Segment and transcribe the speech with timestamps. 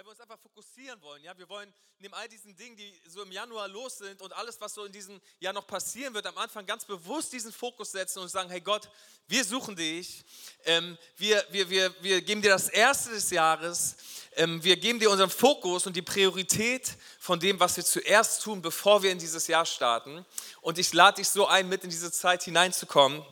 [0.00, 1.22] Weil wir uns einfach fokussieren wollen.
[1.22, 4.58] Ja, wir wollen neben all diesen Dingen, die so im Januar los sind und alles,
[4.58, 8.20] was so in diesem Jahr noch passieren wird, am Anfang ganz bewusst diesen Fokus setzen
[8.20, 8.88] und sagen: Hey Gott,
[9.28, 10.24] wir suchen dich.
[10.64, 13.96] Ähm, wir, wir, wir, wir geben dir das erste des Jahres.
[14.36, 18.62] Ähm, wir geben dir unseren Fokus und die Priorität von dem, was wir zuerst tun,
[18.62, 20.24] bevor wir in dieses Jahr starten.
[20.62, 23.22] Und ich lade dich so ein, mit in diese Zeit hineinzukommen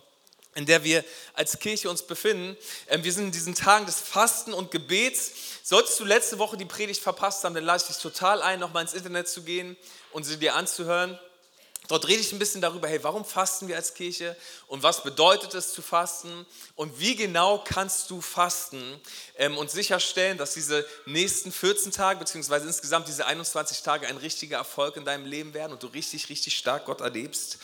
[0.54, 2.56] in der wir als Kirche uns befinden.
[2.88, 5.32] Ähm, wir sind in diesen Tagen des Fasten und Gebets.
[5.62, 8.82] Solltest du letzte Woche die Predigt verpasst haben, dann lade ich dich total ein, nochmal
[8.82, 9.76] ins Internet zu gehen
[10.12, 11.18] und sie dir anzuhören.
[11.88, 14.36] Dort rede ich ein bisschen darüber, hey, warum fasten wir als Kirche?
[14.66, 16.46] Und was bedeutet es zu fasten?
[16.74, 19.00] Und wie genau kannst du fasten
[19.36, 24.58] ähm, und sicherstellen, dass diese nächsten 14 Tage beziehungsweise insgesamt diese 21 Tage ein richtiger
[24.58, 27.56] Erfolg in deinem Leben werden und du richtig, richtig stark Gott erlebst.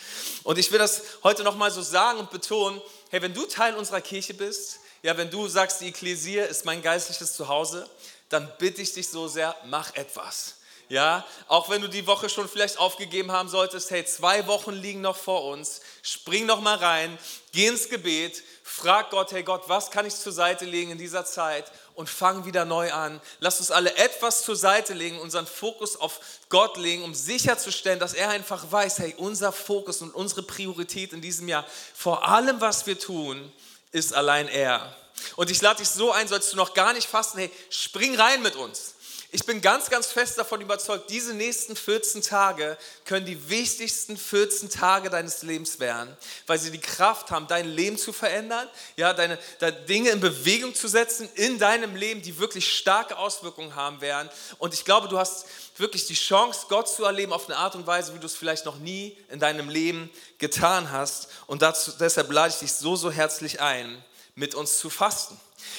[0.43, 4.01] Und ich will das heute nochmal so sagen und betonen, hey, wenn du Teil unserer
[4.01, 7.87] Kirche bist, ja, wenn du sagst, die Ekklesia ist mein geistliches Zuhause,
[8.31, 10.55] dann bitte ich dich so sehr, mach etwas
[10.89, 15.01] ja, auch wenn du die Woche schon vielleicht aufgegeben haben solltest, hey, zwei Wochen liegen
[15.01, 17.19] noch vor uns, spring noch mal rein,
[17.53, 21.25] geh ins Gebet, frag Gott, hey Gott, was kann ich zur Seite legen in dieser
[21.25, 23.21] Zeit und fang wieder neu an.
[23.41, 28.15] Lass uns alle etwas zur Seite legen, unseren Fokus auf Gott legen, um sicherzustellen, dass
[28.15, 32.87] er einfach weiß, hey, unser Fokus und unsere Priorität in diesem Jahr, vor allem was
[32.87, 33.53] wir tun,
[33.93, 34.95] ist allein er.
[35.37, 38.43] Und ich lade dich so ein, sollst du noch gar nicht fasten, hey, spring rein
[38.43, 38.95] mit uns.
[39.35, 44.71] Ich bin ganz, ganz fest davon überzeugt, diese nächsten 14 Tage können die wichtigsten 14
[44.71, 49.37] Tage deines Lebens werden, weil sie die Kraft haben, dein Leben zu verändern, ja, deine,
[49.59, 54.31] deine Dinge in Bewegung zu setzen in deinem Leben, die wirklich starke Auswirkungen haben werden.
[54.59, 55.47] Und ich glaube, du hast
[55.79, 58.65] wirklich die Chance, Gott zu erleben auf eine Art und Weise, wie du es vielleicht
[58.67, 61.27] noch nie in deinem Leben getan hast.
[61.49, 64.01] Und dazu, deshalb lade ich dich so, so herzlich ein,
[64.37, 65.37] mit uns zu fasten.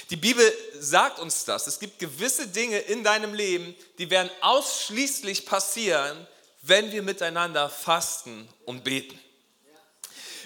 [0.10, 1.68] Die Bibel sagt uns das.
[1.68, 6.28] Es gibt gewisse Dinge in deinem Leben, die werden ausschließlich passieren,
[6.62, 9.20] wenn wir miteinander fasten und beten.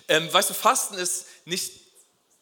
[0.07, 1.71] Ähm, weißt du, Fasten ist nicht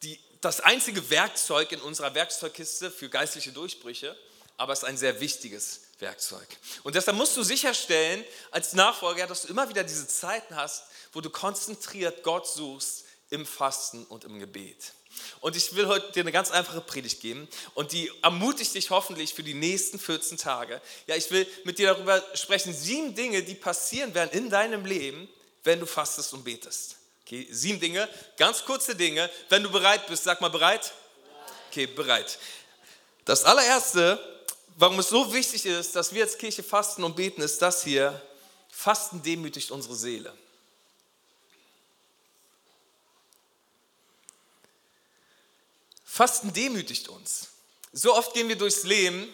[0.02, 4.16] die, das einzige Werkzeug in unserer Werkzeugkiste für geistliche Durchbrüche,
[4.56, 6.46] aber es ist ein sehr wichtiges Werkzeug.
[6.82, 11.20] Und deshalb musst du sicherstellen, als Nachfolger, dass du immer wieder diese Zeiten hast, wo
[11.20, 14.92] du konzentriert Gott suchst im Fasten und im Gebet.
[15.40, 19.34] Und ich will heute dir eine ganz einfache Predigt geben und die ermutigt dich hoffentlich
[19.34, 20.80] für die nächsten 14 Tage.
[21.06, 25.28] Ja, ich will mit dir darüber sprechen, sieben Dinge, die passieren werden in deinem Leben,
[25.64, 26.96] wenn du fastest und betest.
[27.24, 28.08] Okay, sieben Dinge,
[28.38, 29.28] ganz kurze Dinge.
[29.48, 30.92] Wenn du bereit bist, sag mal bereit.
[31.70, 32.38] Okay, bereit.
[33.26, 34.18] Das allererste,
[34.76, 38.20] warum es so wichtig ist, dass wir als Kirche fasten und beten, ist das hier.
[38.70, 40.32] Fasten demütigt unsere Seele.
[46.18, 47.46] Fasten demütigt uns.
[47.92, 49.32] So oft gehen wir durchs Leben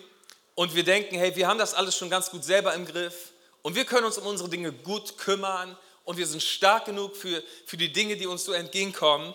[0.54, 3.74] und wir denken, hey, wir haben das alles schon ganz gut selber im Griff und
[3.74, 7.78] wir können uns um unsere Dinge gut kümmern und wir sind stark genug für, für
[7.78, 9.34] die Dinge, die uns so entgegenkommen.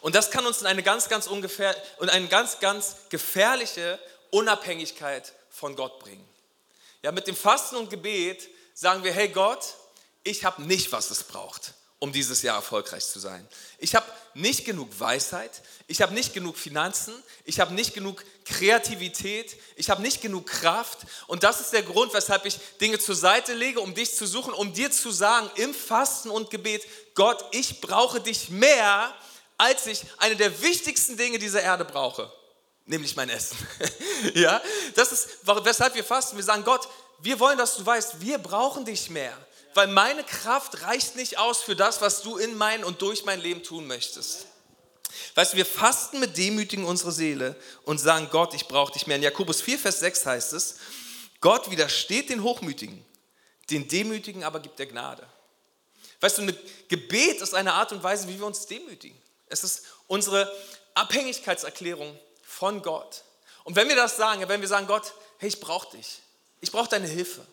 [0.00, 3.98] Und das kann uns in eine ganz, ganz ungefähr und eine ganz, ganz gefährliche
[4.30, 6.26] Unabhängigkeit von Gott bringen.
[7.02, 9.74] Ja, mit dem Fasten und Gebet sagen wir, hey Gott,
[10.24, 11.74] ich habe nicht, was es braucht
[12.06, 13.46] um dieses Jahr erfolgreich zu sein.
[13.78, 15.50] Ich habe nicht genug Weisheit,
[15.88, 17.12] ich habe nicht genug Finanzen,
[17.44, 20.98] ich habe nicht genug Kreativität, ich habe nicht genug Kraft.
[21.26, 24.54] Und das ist der Grund, weshalb ich Dinge zur Seite lege, um dich zu suchen,
[24.54, 26.86] um dir zu sagen im Fasten und Gebet,
[27.16, 29.12] Gott, ich brauche dich mehr,
[29.58, 32.32] als ich eine der wichtigsten Dinge dieser Erde brauche,
[32.84, 33.56] nämlich mein Essen.
[34.34, 34.62] ja,
[34.94, 36.36] das ist, weshalb wir fasten.
[36.36, 36.86] Wir sagen, Gott,
[37.18, 39.36] wir wollen, dass du weißt, wir brauchen dich mehr
[39.76, 43.40] weil meine Kraft reicht nicht aus für das, was du in mein und durch mein
[43.40, 44.46] Leben tun möchtest.
[45.34, 49.16] Weißt du, wir fasten mit Demütigen unsere Seele und sagen, Gott, ich brauche dich mehr.
[49.16, 50.76] In Jakobus 4, Vers 6 heißt es,
[51.40, 53.04] Gott widersteht den Hochmütigen,
[53.70, 55.26] den Demütigen aber gibt er Gnade.
[56.20, 56.58] Weißt du, ein
[56.88, 59.20] Gebet ist eine Art und Weise, wie wir uns demütigen.
[59.48, 60.50] Es ist unsere
[60.94, 63.22] Abhängigkeitserklärung von Gott.
[63.64, 66.20] Und wenn wir das sagen, wenn wir sagen, Gott, hey, ich brauche dich,
[66.60, 67.46] ich brauche deine Hilfe,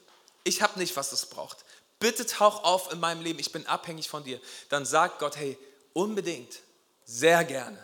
[0.45, 1.57] ich habe nicht, was es braucht,
[2.03, 5.57] bitte tauch auf in meinem Leben, ich bin abhängig von dir, dann sagt Gott, hey,
[5.93, 6.59] unbedingt,
[7.05, 7.81] sehr gerne,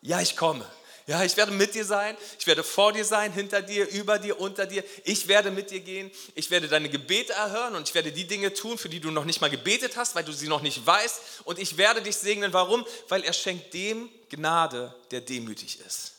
[0.00, 0.66] ja, ich komme.
[1.06, 4.38] Ja, ich werde mit dir sein, ich werde vor dir sein, hinter dir, über dir,
[4.38, 4.84] unter dir.
[5.04, 8.52] Ich werde mit dir gehen, ich werde deine Gebete erhören und ich werde die Dinge
[8.52, 11.20] tun, für die du noch nicht mal gebetet hast, weil du sie noch nicht weißt.
[11.44, 12.52] Und ich werde dich segnen.
[12.52, 12.84] Warum?
[13.08, 16.12] Weil er schenkt dem Gnade, der demütig ist.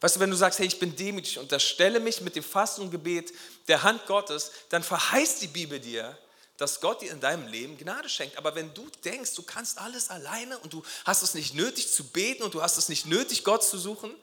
[0.00, 2.92] Weißt du, wenn du sagst, hey, ich bin demütig, unterstelle mich mit dem Fasten und
[2.92, 3.32] Gebet
[3.66, 6.16] der Hand Gottes, dann verheißt die Bibel dir,
[6.58, 8.36] dass Gott dir in deinem Leben Gnade schenkt.
[8.36, 12.04] Aber wenn du denkst, du kannst alles alleine und du hast es nicht nötig zu
[12.04, 14.14] beten und du hast es nicht nötig, Gott zu suchen,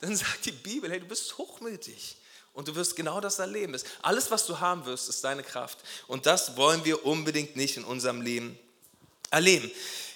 [0.00, 2.16] dann sagt die Bibel, hey, du bist hochmütig
[2.52, 3.80] und du wirst genau das erleben.
[4.02, 5.78] Alles, was du haben wirst, ist deine Kraft.
[6.08, 8.58] Und das wollen wir unbedingt nicht in unserem Leben
[9.30, 9.70] erleben.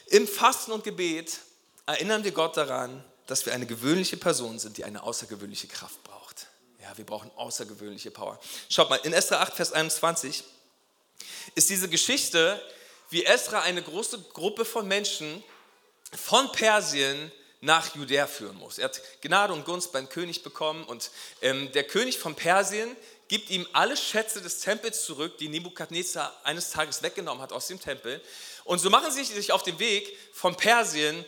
[0.07, 1.39] Im Fasten und Gebet
[1.87, 6.49] erinnern wir Gott daran, dass wir eine gewöhnliche Person sind, die eine außergewöhnliche Kraft braucht.
[6.83, 8.41] Ja, wir brauchen außergewöhnliche Power.
[8.69, 10.43] Schaut mal, in Esther 8, Vers 21
[11.55, 12.61] ist diese Geschichte,
[13.11, 15.43] wie Esra eine große Gruppe von Menschen
[16.15, 18.79] von Persien nach Judäa führen muss.
[18.79, 21.11] Er hat Gnade und Gunst beim König bekommen und
[21.43, 26.71] ähm, der König von Persien gibt ihm alle Schätze des Tempels zurück, die Nebukadnezar eines
[26.71, 28.23] Tages weggenommen hat aus dem Tempel.
[28.65, 31.25] Und so machen sie sich auf den Weg von Persien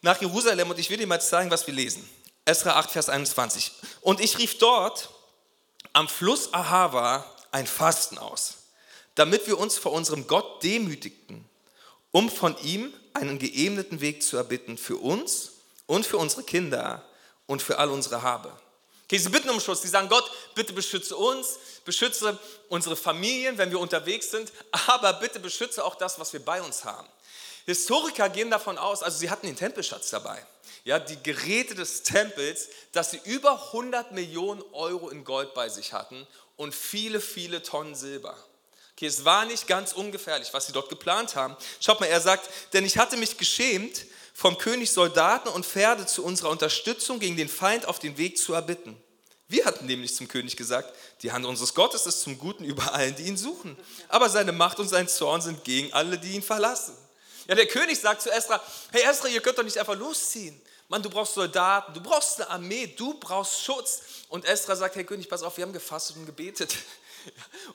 [0.00, 2.08] nach Jerusalem und ich will dir mal zeigen, was wir lesen.
[2.44, 3.72] Esra 8, Vers 21.
[4.00, 5.10] Und ich rief dort
[5.92, 8.63] am Fluss Ahava ein Fasten aus
[9.14, 11.44] damit wir uns vor unserem Gott demütigten,
[12.10, 15.52] um von ihm einen geebneten Weg zu erbitten für uns
[15.86, 17.04] und für unsere Kinder
[17.46, 18.52] und für all unsere Habe.
[19.04, 19.82] Okay, sie bitten um Schutz.
[19.82, 22.38] Sie sagen, Gott, bitte beschütze uns, beschütze
[22.68, 24.50] unsere Familien, wenn wir unterwegs sind,
[24.88, 27.06] aber bitte beschütze auch das, was wir bei uns haben.
[27.66, 30.44] Historiker gehen davon aus, also sie hatten den Tempelschatz dabei,
[30.84, 35.92] ja, die Geräte des Tempels, dass sie über 100 Millionen Euro in Gold bei sich
[35.92, 36.26] hatten
[36.56, 38.36] und viele, viele Tonnen Silber.
[39.04, 41.56] Okay, es war nicht ganz ungefährlich, was sie dort geplant haben.
[41.78, 46.24] Schaut mal, er sagt, denn ich hatte mich geschämt, vom König Soldaten und Pferde zu
[46.24, 48.96] unserer Unterstützung gegen den Feind auf den Weg zu erbitten.
[49.46, 53.14] Wir hatten nämlich zum König gesagt, die Hand unseres Gottes ist zum Guten über allen,
[53.14, 53.76] die ihn suchen.
[54.08, 56.96] Aber seine Macht und sein Zorn sind gegen alle, die ihn verlassen.
[57.46, 58.58] Ja, der König sagt zu Esra,
[58.90, 60.58] hey Esra, ihr könnt doch nicht einfach losziehen.
[60.88, 64.00] Mann, du brauchst Soldaten, du brauchst eine Armee, du brauchst Schutz.
[64.30, 66.74] Und Esra sagt, hey König, pass auf, wir haben gefastet und gebetet.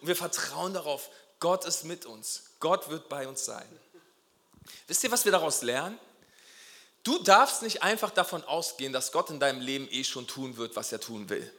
[0.02, 1.10] Und wir vertrauen darauf,
[1.40, 2.44] Gott ist mit uns.
[2.60, 3.68] Gott wird bei uns sein.
[4.88, 5.98] Wisst ihr, was wir daraus lernen?
[7.04, 10.76] Du darfst nicht einfach davon ausgehen, dass Gott in deinem Leben eh schon tun wird,
[10.76, 11.52] was er tun will.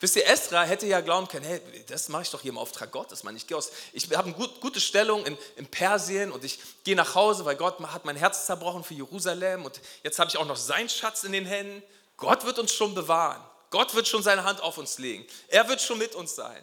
[0.00, 2.90] Wisst ihr, Esra hätte ja glauben können, hey, das mache ich doch hier im Auftrag
[2.90, 3.36] Gottes, Mann.
[3.36, 3.46] Ich,
[3.92, 7.56] ich habe eine gut, gute Stellung in, in Persien und ich gehe nach Hause, weil
[7.56, 11.24] Gott hat mein Herz zerbrochen für Jerusalem und jetzt habe ich auch noch seinen Schatz
[11.24, 11.82] in den Händen.
[12.16, 13.42] Gott wird uns schon bewahren.
[13.70, 15.26] Gott wird schon seine Hand auf uns legen.
[15.48, 16.62] Er wird schon mit uns sein.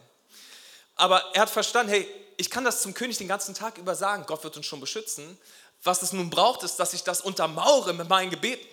[0.96, 4.24] Aber er hat verstanden, hey, ich kann das zum König den ganzen Tag über sagen,
[4.26, 5.38] Gott wird uns schon beschützen.
[5.82, 8.66] Was es nun braucht, ist, dass ich das untermauere mit meinen Gebeten.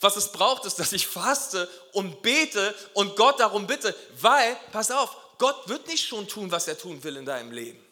[0.00, 4.90] Was es braucht, ist, dass ich faste und bete und Gott darum bitte, weil, pass
[4.90, 7.84] auf, Gott wird nicht schon tun, was er tun will in deinem Leben.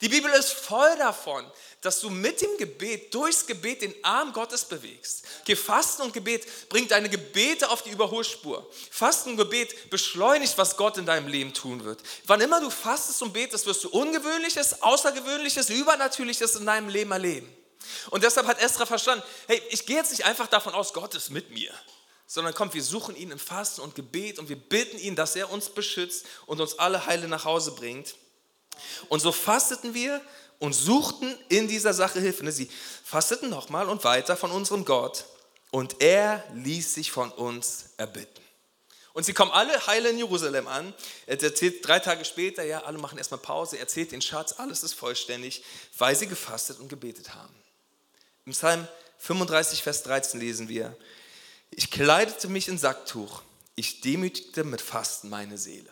[0.00, 1.44] Die Bibel ist voll davon,
[1.82, 5.24] dass du mit dem Gebet, durchs Gebet den Arm Gottes bewegst.
[5.42, 8.66] Okay, Fasten und Gebet bringt deine Gebete auf die Überholspur.
[8.90, 12.00] Fasten und Gebet beschleunigt, was Gott in deinem Leben tun wird.
[12.24, 17.54] Wann immer du fastest und betest, wirst du Ungewöhnliches, Außergewöhnliches, Übernatürliches in deinem Leben erleben.
[18.10, 21.30] Und deshalb hat Esra verstanden, hey, ich gehe jetzt nicht einfach davon aus, Gott ist
[21.30, 21.72] mit mir,
[22.26, 25.50] sondern kommt, wir suchen ihn im Fasten und Gebet und wir bitten ihn, dass er
[25.50, 28.14] uns beschützt und uns alle heile nach Hause bringt.
[29.08, 30.20] Und so fasteten wir
[30.60, 32.44] und suchten in dieser Sache Hilfe.
[32.44, 32.70] Ne, sie
[33.04, 35.24] fasteten nochmal und weiter von unserem Gott
[35.72, 38.44] und er ließ sich von uns erbitten.
[39.12, 40.94] Und sie kommen alle heile in Jerusalem an.
[41.26, 44.84] Er erzählt drei Tage später, ja, alle machen erstmal Pause, er erzählt den Schatz, alles
[44.84, 45.64] ist vollständig,
[45.98, 47.54] weil sie gefastet und gebetet haben.
[48.46, 48.86] Im Psalm
[49.18, 50.96] 35, Vers 13 lesen wir,
[51.70, 53.42] ich kleidete mich in Sacktuch,
[53.74, 55.90] ich demütigte mit Fasten meine Seele.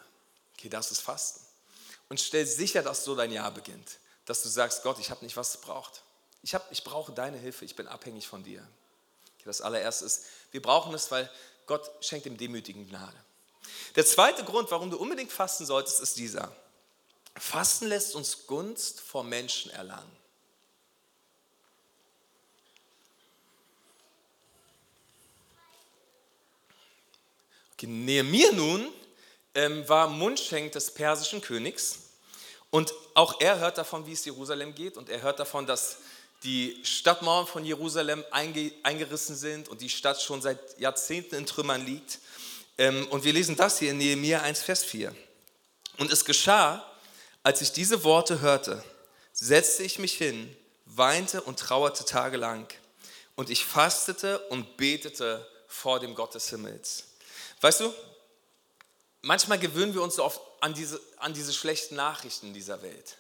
[0.57, 1.48] Okay, das ist Fasten
[2.09, 3.99] und stell sicher, dass so dein Jahr beginnt.
[4.25, 6.03] Dass du sagst, Gott, ich habe nicht, was es braucht.
[6.43, 8.67] Ich, hab, ich brauche deine Hilfe, ich bin abhängig von dir.
[9.45, 11.31] Das allererste ist, wir brauchen es, weil
[11.67, 13.17] Gott schenkt dem Demütigen Gnade.
[13.97, 16.55] Der zweite Grund, warum du unbedingt fasten solltest, ist dieser.
[17.37, 20.11] Fasten lässt uns Gunst vor Menschen erlangen.
[27.73, 28.93] Okay, Nehemiah nun
[29.87, 31.99] war Mundschenk des persischen Königs.
[32.71, 34.97] Und auch er hört davon, wie es Jerusalem geht.
[34.97, 35.99] Und er hört davon, dass
[36.45, 42.21] die Stadtmauern von Jerusalem eingerissen sind und die Stadt schon seit Jahrzehnten in Trümmern liegt.
[42.77, 45.15] Ähm, und wir lesen das hier in Nehemiah 1, Vers 4.
[45.97, 46.85] Und es geschah,
[47.43, 48.85] als ich diese Worte hörte,
[49.33, 52.69] setzte ich mich hin, weinte und trauerte tagelang.
[53.35, 57.05] Und ich fastete und betete vor dem Gott des Himmels.
[57.61, 57.93] Weißt du,
[59.23, 63.17] manchmal gewöhnen wir uns so oft an diese, an diese schlechten Nachrichten dieser Welt.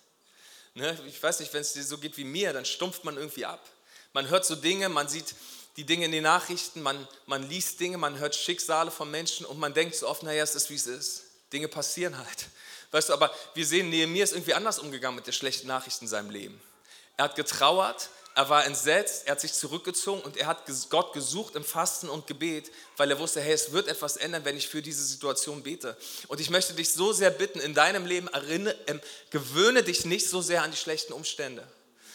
[0.75, 0.99] Ne?
[1.07, 3.65] Ich weiß nicht, wenn es dir so geht wie mir, dann stumpft man irgendwie ab.
[4.13, 5.35] Man hört so Dinge, man sieht
[5.77, 9.59] die Dinge in den Nachrichten, man, man liest Dinge, man hört Schicksale von Menschen und
[9.59, 11.25] man denkt so oft, naja, es ist wie es ist.
[11.53, 12.47] Dinge passieren halt.
[12.91, 16.09] Weißt du, aber wir sehen, Nehemiah ist irgendwie anders umgegangen mit den schlechten Nachrichten in
[16.09, 16.61] seinem Leben.
[17.17, 21.57] Er hat getrauert, er war entsetzt, er hat sich zurückgezogen und er hat Gott gesucht
[21.57, 24.81] im Fasten und Gebet, weil er wusste, hey, es wird etwas ändern, wenn ich für
[24.81, 25.97] diese Situation bete.
[26.29, 30.29] Und ich möchte dich so sehr bitten, in deinem Leben erinnere, ähm, gewöhne dich nicht
[30.29, 31.67] so sehr an die schlechten Umstände.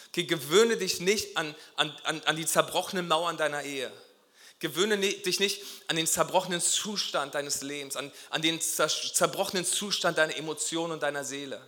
[0.08, 3.92] Okay, gewöhne dich nicht an, an, an, an die zerbrochenen Mauern deiner Ehe.
[4.60, 10.34] Gewöhne dich nicht an den zerbrochenen Zustand deines Lebens, an, an den zerbrochenen Zustand deiner
[10.34, 11.60] Emotionen und deiner Seele.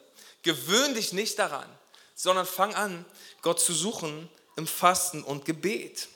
[0.42, 1.68] Gewöhne dich nicht daran,
[2.14, 3.04] sondern fang an,
[3.42, 6.08] Gott zu suchen im Fasten und Gebet.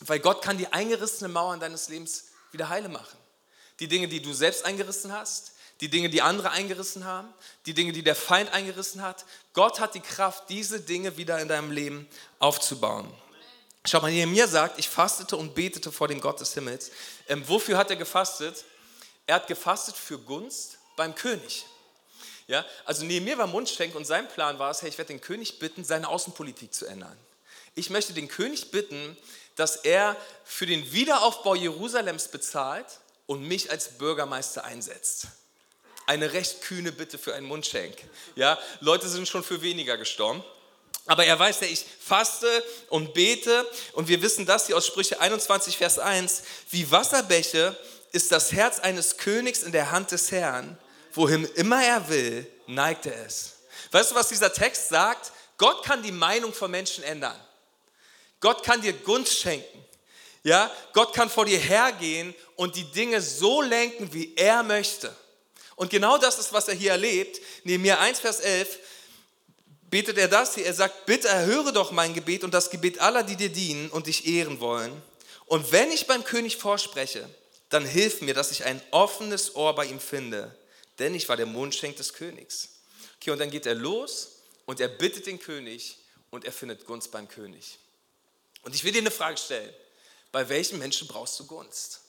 [0.00, 3.18] Weil Gott kann die eingerissenen Mauern deines Lebens wieder heile machen.
[3.80, 7.28] Die Dinge, die du selbst eingerissen hast, die Dinge, die andere eingerissen haben,
[7.66, 9.24] die Dinge, die der Feind eingerissen hat.
[9.52, 13.12] Gott hat die Kraft, diese Dinge wieder in deinem Leben aufzubauen.
[13.84, 16.92] Schau mal, Nehemiah sagt, ich fastete und betete vor dem Gott des Himmels.
[17.28, 18.64] Ähm, wofür hat er gefastet?
[19.26, 21.66] Er hat gefastet für Gunst beim König.
[22.46, 25.58] Ja, also Nehemiah war Mundschenk und sein Plan war es, hey, ich werde den König
[25.58, 27.16] bitten, seine Außenpolitik zu ändern.
[27.74, 29.16] Ich möchte den König bitten,
[29.56, 32.86] dass er für den Wiederaufbau Jerusalems bezahlt
[33.26, 35.28] und mich als Bürgermeister einsetzt.
[36.06, 37.96] Eine recht kühne Bitte für einen Mundschenk.
[38.34, 40.42] Ja, Leute sind schon für weniger gestorben.
[41.06, 45.20] Aber er weiß ja, ich faste und bete und wir wissen das hier aus Sprüche
[45.20, 46.42] 21, Vers 1.
[46.70, 47.76] Wie Wasserbäche
[48.12, 50.78] ist das Herz eines Königs in der Hand des Herrn.
[51.12, 53.54] Wohin immer er will, neigt er es.
[53.90, 55.32] Weißt du, was dieser Text sagt?
[55.58, 57.38] Gott kann die Meinung von Menschen ändern.
[58.42, 59.82] Gott kann dir Gunst schenken.
[60.42, 65.14] Ja, Gott kann vor dir hergehen und die Dinge so lenken, wie er möchte.
[65.76, 67.40] Und genau das ist, was er hier erlebt.
[67.64, 68.78] Nehemiah 1, Vers 11
[69.88, 70.66] betet er das hier.
[70.66, 74.08] Er sagt, bitte erhöre doch mein Gebet und das Gebet aller, die dir dienen und
[74.08, 75.00] dich ehren wollen.
[75.46, 77.28] Und wenn ich beim König vorspreche,
[77.68, 80.54] dann hilf mir, dass ich ein offenes Ohr bei ihm finde,
[80.98, 82.68] denn ich war der Mundschenk des Königs.
[83.16, 85.98] Okay, und dann geht er los und er bittet den König
[86.30, 87.78] und er findet Gunst beim König.
[88.62, 89.72] Und ich will dir eine Frage stellen.
[90.30, 92.00] Bei welchen Menschen brauchst du Gunst?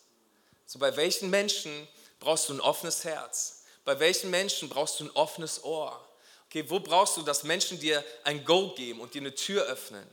[0.66, 1.88] So, bei welchen Menschen
[2.20, 3.64] brauchst du ein offenes Herz?
[3.84, 6.00] Bei welchen Menschen brauchst du ein offenes Ohr?
[6.48, 10.08] Okay, wo brauchst du, dass Menschen dir ein Go geben und dir eine Tür öffnen?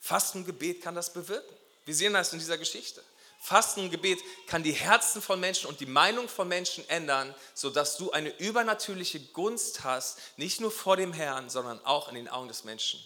[0.00, 1.56] Fasten Gebet kann das bewirken.
[1.84, 3.02] Wir sehen das in dieser Geschichte.
[3.40, 7.98] Fasten und Gebet kann die Herzen von Menschen und die Meinung von Menschen ändern, sodass
[7.98, 12.48] du eine übernatürliche Gunst hast, nicht nur vor dem Herrn, sondern auch in den Augen
[12.48, 13.00] des Menschen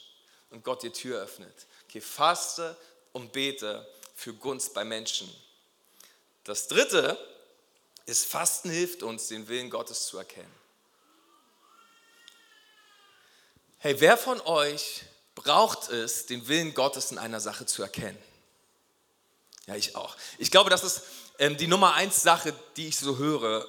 [0.50, 1.66] und Gott dir Tür öffnet.
[1.88, 2.76] Okay, faste
[3.12, 5.32] und bete für Gunst bei Menschen.
[6.44, 7.18] Das dritte
[8.04, 10.52] ist, Fasten hilft uns, den Willen Gottes zu erkennen.
[13.78, 15.04] Hey, wer von euch
[15.34, 18.18] braucht es, den Willen Gottes in einer Sache zu erkennen?
[19.66, 20.16] Ja, ich auch.
[20.38, 21.02] Ich glaube, das ist
[21.38, 23.66] ähm, die Nummer eins Sache, die ich so höre,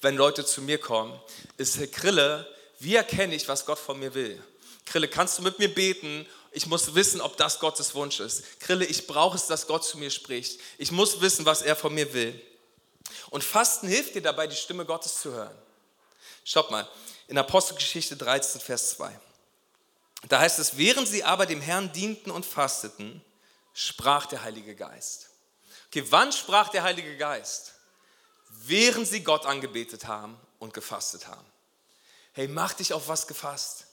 [0.00, 1.18] wenn Leute zu mir kommen,
[1.56, 2.46] ist, Herr Krille,
[2.80, 4.42] wie erkenne ich, was Gott von mir will?
[4.84, 6.26] Krille, kannst du mit mir beten?
[6.52, 8.60] Ich muss wissen, ob das Gottes Wunsch ist.
[8.60, 10.60] Krille, ich brauche es, dass Gott zu mir spricht.
[10.78, 12.40] Ich muss wissen, was er von mir will.
[13.30, 15.56] Und Fasten hilft dir dabei, die Stimme Gottes zu hören.
[16.44, 16.86] Schaut mal,
[17.28, 19.18] in Apostelgeschichte 13, Vers 2.
[20.28, 23.24] Da heißt es, während sie aber dem Herrn dienten und fasteten,
[23.72, 25.30] sprach der Heilige Geist.
[25.88, 27.72] Okay, wann sprach der Heilige Geist?
[28.48, 31.46] Während sie Gott angebetet haben und gefastet haben.
[32.32, 33.86] Hey, mach dich auf was gefasst.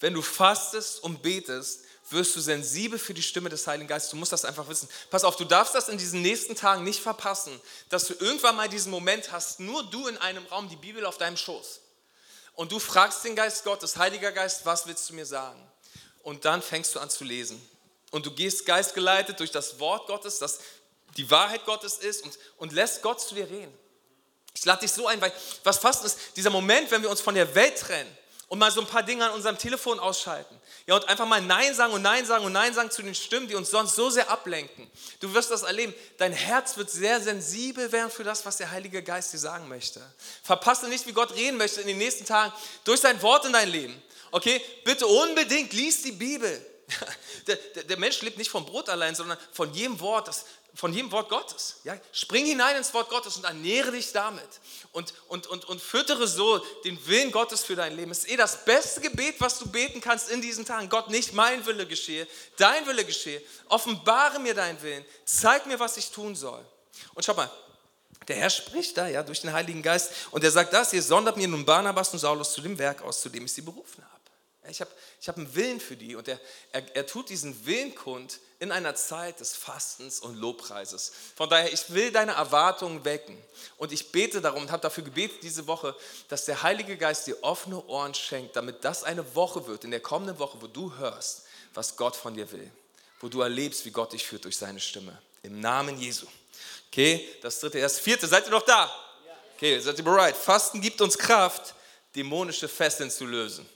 [0.00, 4.10] Wenn du fastest und betest, wirst du sensibel für die Stimme des Heiligen Geistes.
[4.10, 4.88] Du musst das einfach wissen.
[5.10, 8.68] Pass auf, du darfst das in diesen nächsten Tagen nicht verpassen, dass du irgendwann mal
[8.68, 11.80] diesen Moment hast, nur du in einem Raum, die Bibel auf deinem Schoß.
[12.54, 15.60] Und du fragst den Geist Gottes, Heiliger Geist, was willst du mir sagen?
[16.22, 17.60] und dann fängst du an zu lesen.
[18.10, 20.60] Und du gehst geistgeleitet durch das Wort Gottes, das
[21.16, 23.72] die Wahrheit Gottes ist und, und lässt Gott zu dir reden.
[24.54, 25.32] Ich lade dich so ein, weil
[25.64, 28.18] was fast ist, dieser Moment, wenn wir uns von der Welt trennen
[28.52, 30.54] und mal so ein paar Dinge an unserem Telefon ausschalten.
[30.86, 33.48] Ja, und einfach mal Nein sagen und Nein sagen und Nein sagen zu den Stimmen,
[33.48, 34.90] die uns sonst so sehr ablenken.
[35.20, 35.94] Du wirst das erleben.
[36.18, 40.02] Dein Herz wird sehr sensibel werden für das, was der Heilige Geist dir sagen möchte.
[40.42, 42.52] Verpasse nicht, wie Gott reden möchte in den nächsten Tagen
[42.84, 44.02] durch sein Wort in dein Leben.
[44.32, 46.66] Okay, bitte unbedingt lies die Bibel.
[47.46, 50.44] Der, der, der, Mensch lebt nicht vom Brot allein, sondern von jedem Wort, das,
[50.74, 51.76] von jedem Wort Gottes.
[51.84, 51.98] Ja?
[52.12, 54.48] Spring hinein ins Wort Gottes und ernähre dich damit.
[54.92, 58.10] Und, und, und, und füttere so den Willen Gottes für dein Leben.
[58.10, 60.88] Es ist eh das beste Gebet, was du beten kannst in diesen Tagen.
[60.88, 62.26] Gott, nicht mein Wille geschehe,
[62.56, 63.42] dein Wille geschehe.
[63.68, 65.04] Offenbare mir deinen Willen.
[65.24, 66.64] Zeig mir, was ich tun soll.
[67.14, 67.50] Und schau mal,
[68.28, 71.36] Der Herr spricht da ja durch den Heiligen Geist und er sagt das, ihr sondert
[71.36, 74.70] mir nun Barnabas und Saulus zu dem Werk aus, zu dem ich sie berufen habe.
[74.70, 76.38] Ich habe ich hab einen Willen für die und er,
[76.70, 81.10] er, er tut diesen Willen kund in einer Zeit des Fastens und Lobpreises.
[81.34, 83.36] Von daher, ich will deine Erwartungen wecken
[83.76, 85.96] und ich bete darum und habe dafür gebetet diese Woche,
[86.28, 89.98] dass der Heilige Geist dir offene Ohren schenkt, damit das eine Woche wird, in der
[89.98, 91.42] kommenden Woche, wo du hörst,
[91.74, 92.70] was Gott von dir will,
[93.18, 95.20] wo du erlebst, wie Gott dich führt durch seine Stimme.
[95.42, 96.28] Im Namen Jesu.
[96.86, 98.28] Okay, das dritte, das vierte.
[98.28, 98.88] Seid ihr noch da?
[99.56, 100.36] Okay, seid ihr bereit?
[100.36, 101.74] Fasten gibt uns Kraft,
[102.14, 103.68] dämonische Fesseln zu lösen.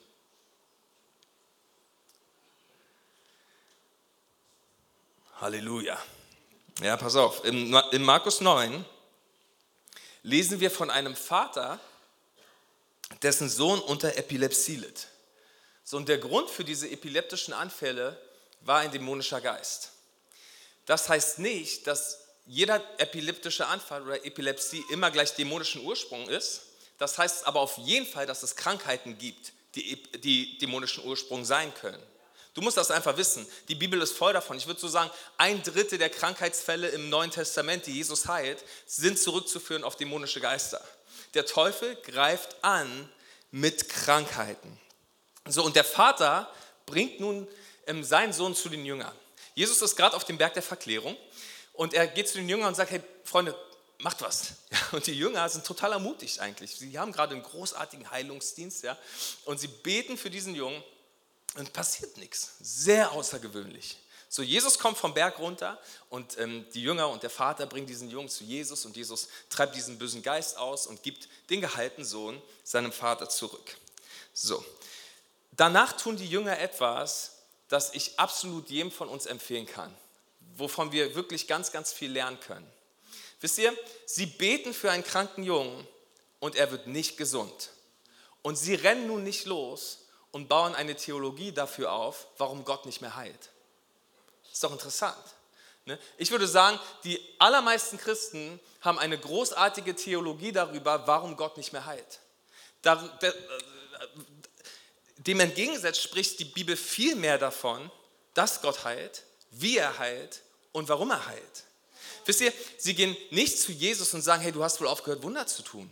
[5.41, 5.99] Halleluja.
[6.81, 7.45] Ja, pass auf.
[7.45, 8.85] In, in Markus 9
[10.23, 11.79] lesen wir von einem Vater,
[13.23, 15.09] dessen Sohn unter Epilepsie litt.
[15.85, 18.21] So, und der Grund für diese epileptischen Anfälle
[18.63, 19.93] war ein dämonischer Geist.
[20.87, 26.63] Das heißt nicht, dass jeder epileptische Anfall oder Epilepsie immer gleich dämonischen Ursprung ist.
[26.99, 31.75] Das heißt aber auf jeden Fall, dass es Krankheiten gibt, die, die dämonischen Ursprung sein
[31.75, 32.03] können.
[32.57, 33.47] Du musst das einfach wissen.
[33.69, 34.57] Die Bibel ist voll davon.
[34.57, 39.19] Ich würde so sagen, ein Drittel der Krankheitsfälle im Neuen Testament, die Jesus heilt, sind
[39.19, 40.83] zurückzuführen auf dämonische Geister.
[41.35, 43.11] Der Teufel greift an
[43.51, 44.81] mit Krankheiten.
[45.47, 46.51] So, und der Vater
[46.87, 47.47] bringt nun
[47.87, 49.15] ähm, seinen Sohn zu den Jüngern.
[49.55, 51.15] Jesus ist gerade auf dem Berg der Verklärung
[51.75, 53.55] und er geht zu den Jüngern und sagt, hey Freunde,
[53.99, 54.55] macht was.
[54.93, 56.75] Und die Jünger sind total ermutigt eigentlich.
[56.75, 58.97] Sie haben gerade einen großartigen Heilungsdienst ja,
[59.45, 60.83] und sie beten für diesen Jungen
[61.57, 62.53] und passiert nichts.
[62.61, 63.99] Sehr außergewöhnlich.
[64.29, 68.11] So, Jesus kommt vom Berg runter und ähm, die Jünger und der Vater bringen diesen
[68.11, 72.43] Jungen zu Jesus und Jesus treibt diesen bösen Geist aus und gibt den gehaltenen Sohn
[72.65, 73.77] seinem Vater zurück.
[74.35, 74.63] So,
[75.53, 77.33] danach tun die Jünger etwas,
[77.69, 79.95] das ich absolut jedem von uns empfehlen kann
[80.57, 82.67] wovon wir wirklich ganz, ganz viel lernen können.
[83.41, 85.87] Wisst ihr, sie beten für einen kranken Jungen
[86.41, 87.71] und er wird nicht gesund.
[88.43, 90.06] Und sie rennen nun nicht los
[90.37, 93.49] und bauen eine Theologie dafür auf, warum Gott nicht mehr heilt.
[94.53, 95.17] Ist doch interessant.
[95.87, 95.99] Ne?
[96.19, 101.87] Ich würde sagen, die allermeisten Christen haben eine großartige Theologie darüber, warum Gott nicht mehr
[101.87, 102.21] heilt.
[105.17, 107.91] Dem entgegengesetzt spricht die Bibel viel mehr davon,
[108.35, 111.65] dass Gott heilt, wie er heilt und warum er heilt.
[112.27, 115.47] Wisst ihr, sie gehen nicht zu Jesus und sagen, hey, du hast wohl aufgehört, Wunder
[115.47, 115.91] zu tun.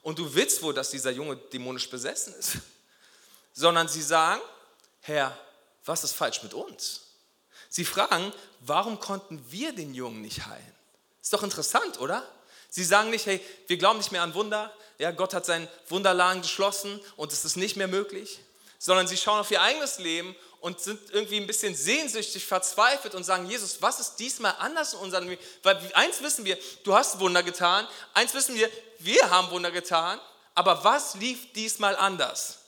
[0.00, 2.56] Und du willst wohl, dass dieser Junge dämonisch besessen ist.
[3.52, 4.40] Sondern sie sagen,
[5.00, 5.36] Herr,
[5.84, 7.02] was ist falsch mit uns?
[7.68, 10.74] Sie fragen, warum konnten wir den Jungen nicht heilen?
[11.20, 12.26] Ist doch interessant, oder?
[12.68, 14.72] Sie sagen nicht, hey, wir glauben nicht mehr an Wunder.
[14.98, 18.40] Ja, Gott hat seinen Wunderladen geschlossen und es ist nicht mehr möglich.
[18.78, 23.24] Sondern sie schauen auf ihr eigenes Leben und sind irgendwie ein bisschen sehnsüchtig, verzweifelt und
[23.24, 25.42] sagen, Jesus, was ist diesmal anders in unserem Leben?
[25.62, 30.20] Weil eins wissen wir, du hast Wunder getan, eins wissen wir, wir haben Wunder getan,
[30.54, 32.61] aber was lief diesmal anders?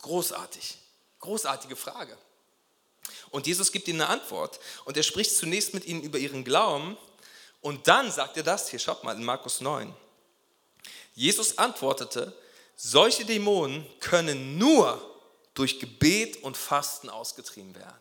[0.00, 0.78] Großartig,
[1.20, 2.16] großartige Frage.
[3.30, 6.96] Und Jesus gibt ihnen eine Antwort und er spricht zunächst mit ihnen über ihren Glauben
[7.60, 9.94] und dann sagt er das, hier schaut mal in Markus 9.
[11.14, 12.32] Jesus antwortete,
[12.76, 15.02] solche Dämonen können nur
[15.54, 17.98] durch Gebet und Fasten ausgetrieben werden.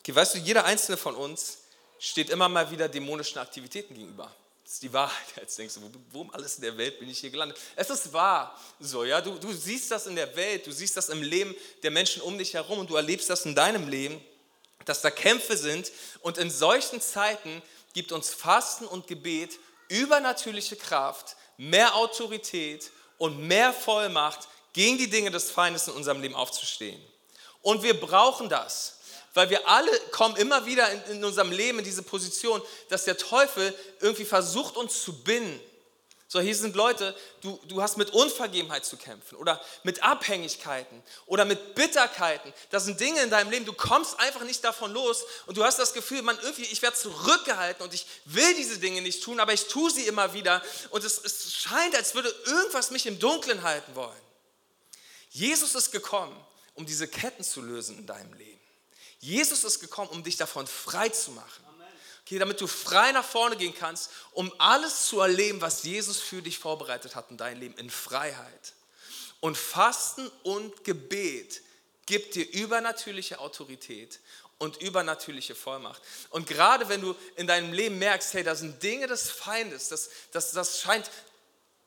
[0.00, 1.58] Okay, weißt du, jeder einzelne von uns
[1.98, 4.34] steht immer mal wieder dämonischen Aktivitäten gegenüber.
[4.70, 5.26] Das ist die Wahrheit.
[5.34, 7.58] Jetzt denkst du, wo, wo alles in der Welt bin ich hier gelandet?
[7.74, 8.56] Es ist wahr.
[8.78, 11.90] So, ja, du, du siehst das in der Welt, du siehst das im Leben der
[11.90, 14.24] Menschen um dich herum und du erlebst das in deinem Leben,
[14.84, 15.90] dass da Kämpfe sind.
[16.20, 17.62] Und in solchen Zeiten
[17.94, 25.32] gibt uns Fasten und Gebet übernatürliche Kraft, mehr Autorität und mehr Vollmacht, gegen die Dinge
[25.32, 27.04] des Feindes in unserem Leben aufzustehen.
[27.60, 28.99] Und wir brauchen das,
[29.34, 33.16] weil wir alle kommen immer wieder in, in unserem Leben in diese Position, dass der
[33.16, 35.60] Teufel irgendwie versucht, uns zu binden.
[36.32, 41.44] So, hier sind Leute, du, du hast mit Unvergebenheit zu kämpfen oder mit Abhängigkeiten oder
[41.44, 42.52] mit Bitterkeiten.
[42.70, 45.80] Das sind Dinge in deinem Leben, du kommst einfach nicht davon los und du hast
[45.80, 49.52] das Gefühl, man, irgendwie, ich werde zurückgehalten und ich will diese Dinge nicht tun, aber
[49.52, 53.64] ich tue sie immer wieder und es, es scheint, als würde irgendwas mich im Dunkeln
[53.64, 54.22] halten wollen.
[55.30, 56.36] Jesus ist gekommen,
[56.74, 58.59] um diese Ketten zu lösen in deinem Leben.
[59.20, 61.64] Jesus ist gekommen, um dich davon frei zu machen.
[62.24, 66.42] Okay, damit du frei nach vorne gehen kannst, um alles zu erleben, was Jesus für
[66.42, 68.74] dich vorbereitet hat in deinem Leben, in Freiheit.
[69.40, 71.62] Und Fasten und Gebet
[72.06, 74.20] gibt dir übernatürliche Autorität
[74.58, 76.02] und übernatürliche Vollmacht.
[76.28, 80.10] Und gerade wenn du in deinem Leben merkst, hey, da sind Dinge des Feindes, das,
[80.32, 81.10] das, das scheint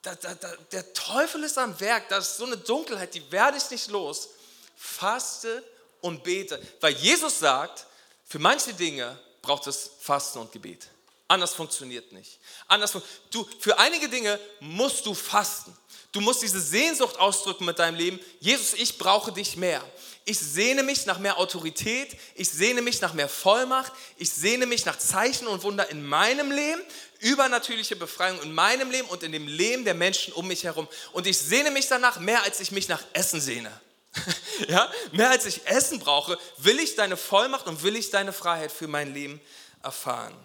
[0.02, 3.58] da, da, da, der Teufel ist am Werk, da ist so eine Dunkelheit, die werde
[3.58, 4.30] ich nicht los.
[4.76, 5.64] Faste
[6.04, 6.62] und bete.
[6.82, 7.88] Weil Jesus sagt,
[8.26, 10.88] für manche Dinge braucht es Fasten und Gebet.
[11.28, 12.40] Anders funktioniert nicht.
[12.68, 12.96] Anders,
[13.32, 15.76] du, für einige Dinge musst du fasten.
[16.12, 18.20] Du musst diese Sehnsucht ausdrücken mit deinem Leben.
[18.40, 19.84] Jesus, ich brauche dich mehr.
[20.26, 22.16] Ich sehne mich nach mehr Autorität.
[22.36, 23.92] Ich sehne mich nach mehr Vollmacht.
[24.18, 26.82] Ich sehne mich nach Zeichen und Wunder in meinem Leben,
[27.20, 30.88] übernatürliche Befreiung in meinem Leben und in dem Leben der Menschen um mich herum.
[31.14, 33.72] Und ich sehne mich danach mehr, als ich mich nach Essen sehne.
[34.68, 38.72] ja, mehr als ich Essen brauche, will ich deine Vollmacht und will ich deine Freiheit
[38.72, 39.42] für mein Leben
[39.82, 40.36] erfahren.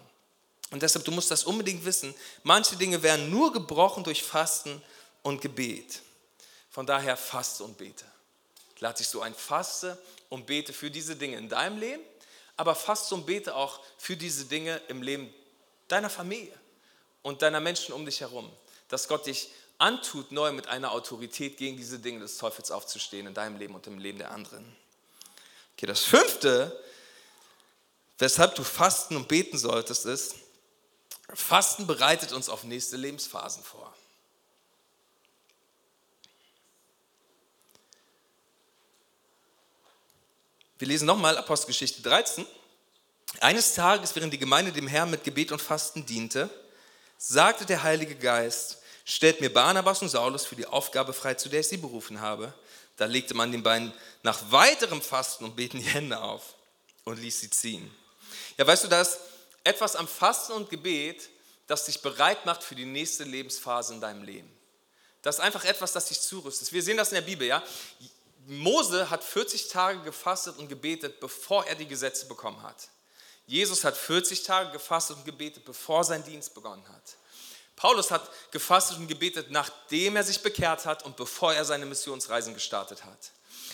[0.71, 4.81] Und deshalb, du musst das unbedingt wissen, manche Dinge werden nur gebrochen durch Fasten
[5.23, 6.01] und Gebet.
[6.69, 8.05] Von daher faste und bete.
[8.79, 9.97] Lade dich so ein, faste
[10.29, 12.03] und bete für diese Dinge in deinem Leben,
[12.55, 15.33] aber faste und bete auch für diese Dinge im Leben
[15.87, 16.53] deiner Familie
[17.23, 18.49] und deiner Menschen um dich herum.
[18.87, 19.49] Dass Gott dich
[19.79, 23.87] antut, neu mit einer Autorität gegen diese Dinge des Teufels aufzustehen in deinem Leben und
[23.87, 24.75] im Leben der anderen.
[25.75, 26.83] Okay, das fünfte,
[28.17, 30.35] weshalb du fasten und beten solltest, ist,
[31.33, 33.93] Fasten bereitet uns auf nächste Lebensphasen vor.
[40.79, 42.45] Wir lesen nochmal Apostelgeschichte 13.
[43.41, 46.49] Eines Tages, während die Gemeinde dem Herrn mit Gebet und Fasten diente,
[47.17, 51.61] sagte der Heilige Geist, stellt mir Barnabas und Saulus für die Aufgabe frei, zu der
[51.61, 52.53] ich sie berufen habe.
[52.95, 53.91] Da legte man den beiden
[54.21, 56.53] nach weiterem Fasten und Beten die Hände auf
[57.05, 57.89] und ließ sie ziehen.
[58.57, 59.19] Ja, weißt du, da ist
[59.63, 61.29] etwas am Fasten und Gebet,
[61.65, 64.49] das dich bereit macht für die nächste Lebensphase in deinem Leben.
[65.23, 66.71] Das ist einfach etwas, das dich zurüstet.
[66.71, 67.63] Wir sehen das in der Bibel, ja.
[68.45, 72.89] Mose hat 40 Tage gefastet und gebetet, bevor er die Gesetze bekommen hat.
[73.47, 77.15] Jesus hat 40 Tage gefastet und gebetet, bevor sein Dienst begonnen hat.
[77.79, 82.53] Paulus hat gefastet und gebetet, nachdem er sich bekehrt hat und bevor er seine Missionsreisen
[82.53, 83.31] gestartet hat.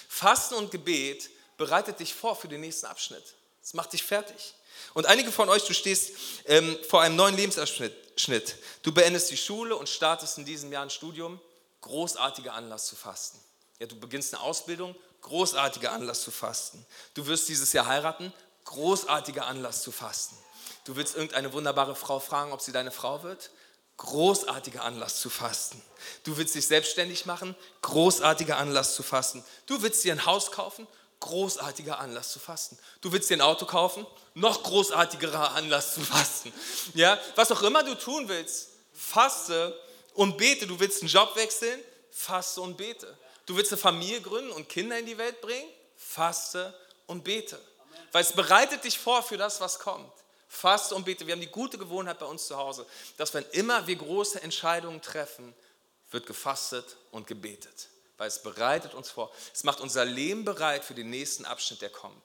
[0.07, 3.33] Fasten und Gebet bereitet dich vor für den nächsten Abschnitt.
[3.63, 4.53] Es macht dich fertig.
[4.93, 6.11] Und einige von euch, du stehst
[6.45, 8.55] ähm, vor einem neuen Lebensabschnitt.
[8.83, 11.41] Du beendest die Schule und startest in diesem Jahr ein Studium.
[11.81, 13.39] Großartiger Anlass zu fasten.
[13.79, 16.85] Ja, du beginnst eine Ausbildung, großartiger Anlass zu fasten.
[17.15, 18.31] Du wirst dieses Jahr heiraten,
[18.65, 20.37] großartiger Anlass zu fasten.
[20.83, 23.49] Du willst irgendeine wunderbare Frau fragen, ob sie deine Frau wird,
[23.97, 25.81] großartiger Anlass zu fasten.
[26.23, 29.43] Du willst dich selbstständig machen, großartiger Anlass zu fasten.
[29.65, 30.87] Du willst dir ein Haus kaufen,
[31.21, 32.77] großartiger Anlass zu fasten.
[33.01, 36.53] Du willst dir ein Auto kaufen, noch großartigerer Anlass zu fasten.
[36.93, 39.77] Ja, was auch immer du tun willst, faste
[40.13, 40.67] und bete.
[40.67, 41.79] Du willst einen Job wechseln,
[42.11, 43.17] faste und bete.
[43.45, 45.69] Du willst eine Familie gründen und Kinder in die Welt bringen?
[45.95, 46.73] Faste
[47.07, 47.59] und bete.
[48.11, 50.11] Weil es bereitet dich vor für das, was kommt.
[50.55, 51.27] Faste und bete.
[51.27, 52.85] Wir haben die gute Gewohnheit bei uns zu Hause,
[53.17, 55.53] dass wenn immer wir große Entscheidungen treffen,
[56.11, 57.89] wird gefastet und gebetet.
[58.17, 59.31] Weil es bereitet uns vor.
[59.53, 62.23] Es macht unser Leben bereit für den nächsten Abschnitt, der kommt.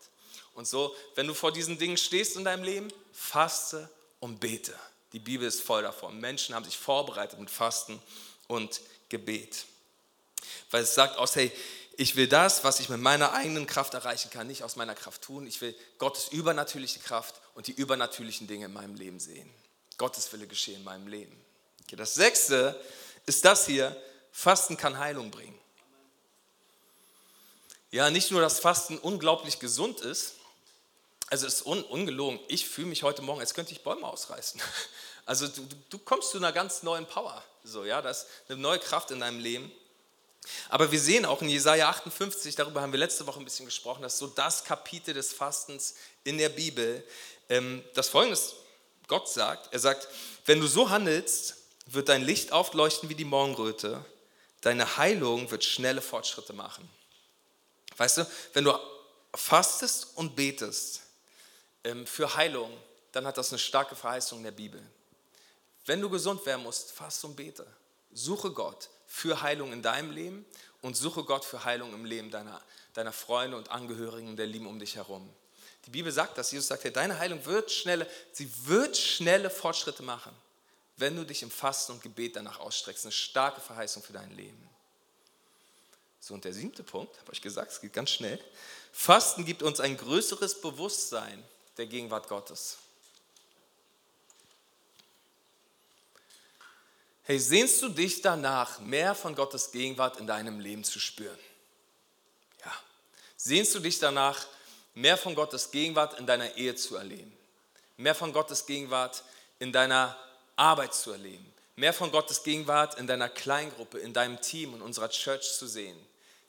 [0.55, 3.91] Und so, wenn du vor diesen Dingen stehst in deinem Leben, faste
[4.21, 4.75] und bete.
[5.13, 6.21] Die Bibel ist voll davon.
[6.21, 8.01] Menschen haben sich vorbereitet mit Fasten
[8.47, 9.65] und Gebet.
[10.71, 11.51] Weil es sagt aus, hey,
[11.97, 15.23] ich will das, was ich mit meiner eigenen Kraft erreichen kann, nicht aus meiner Kraft
[15.23, 15.47] tun.
[15.47, 19.51] Ich will Gottes übernatürliche Kraft und die übernatürlichen Dinge in meinem Leben sehen.
[19.99, 21.37] Gottes Wille geschehen in meinem Leben.
[21.83, 22.81] Okay, das sechste
[23.27, 23.97] ist das hier,
[24.33, 25.59] Fasten kann Heilung bringen.
[27.91, 30.35] Ja, nicht nur, dass Fasten unglaublich gesund ist,
[31.29, 34.61] also es ist un, ungelogen, ich fühle mich heute Morgen, als könnte ich Bäume ausreißen.
[35.27, 38.81] Also du, du kommst zu einer ganz neuen Power, so, ja, das ist eine neue
[38.81, 39.71] Kraft in deinem Leben.
[40.69, 44.03] Aber wir sehen auch in Jesaja 58, darüber haben wir letzte Woche ein bisschen gesprochen,
[44.03, 47.05] dass so das Kapitel des Fastens in der Bibel,
[47.95, 48.55] das folgendes
[49.09, 50.09] Gott sagt: Er sagt,
[50.47, 54.05] wenn du so handelst, wird dein Licht aufleuchten wie die Morgenröte,
[54.61, 56.89] deine Heilung wird schnelle Fortschritte machen.
[57.97, 58.79] Weißt du, wenn du
[59.35, 61.03] fastest und betest
[61.85, 62.71] ähm, für Heilung,
[63.13, 64.81] dann hat das eine starke Verheißung in der Bibel.
[65.87, 67.67] Wenn du gesund werden musst, fast und bete.
[68.13, 70.47] Suche Gott für Heilung in deinem Leben
[70.83, 72.61] und suche Gott für Heilung im Leben deiner,
[72.95, 75.29] deiner Freunde und Angehörigen der Lieben um dich herum.
[75.87, 76.53] Die Bibel sagt das.
[76.53, 80.33] Jesus sagt, deine Heilung wird schnelle, sie wird schnelle Fortschritte machen,
[80.97, 83.05] wenn du dich im Fasten und Gebet danach ausstreckst.
[83.05, 84.69] Eine starke Verheißung für dein Leben.
[86.21, 88.39] So, und der siebte Punkt, habe ich gesagt, es geht ganz schnell.
[88.93, 91.43] Fasten gibt uns ein größeres Bewusstsein
[91.79, 92.77] der Gegenwart Gottes.
[97.23, 101.39] Hey, sehnst du dich danach, mehr von Gottes Gegenwart in deinem Leben zu spüren?
[102.65, 102.73] Ja.
[103.37, 104.47] Sehnst du dich danach,
[104.95, 107.33] mehr von Gottes Gegenwart in deiner Ehe zu erleben?
[107.97, 109.23] Mehr von Gottes Gegenwart
[109.59, 110.17] in deiner
[110.57, 111.47] Arbeit zu erleben?
[111.77, 115.99] Mehr von Gottes Gegenwart in deiner Kleingruppe, in deinem Team, in unserer Church zu sehen?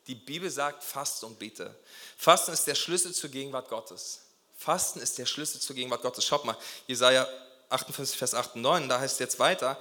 [0.07, 1.73] Die Bibel sagt, fast und bete.
[2.17, 4.21] Fasten ist der Schlüssel zur Gegenwart Gottes.
[4.57, 6.25] Fasten ist der Schlüssel zur Gegenwart Gottes.
[6.25, 7.27] Schaut mal, Jesaja
[7.69, 9.77] 58, Vers 8 und 9, da heißt es jetzt weiter,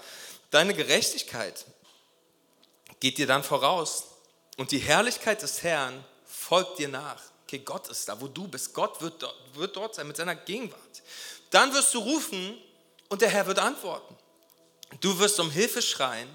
[0.51, 1.65] deine Gerechtigkeit
[3.01, 4.05] geht dir dann voraus
[4.57, 7.23] und die Herrlichkeit des Herrn folgt dir nach.
[7.51, 8.73] Okay, Gott ist da, wo du bist.
[8.73, 11.03] Gott wird dort, wird dort sein mit seiner Gegenwart.
[11.51, 12.57] Dann wirst du rufen
[13.09, 14.17] und der Herr wird antworten.
[15.01, 16.29] Du wirst um Hilfe schreien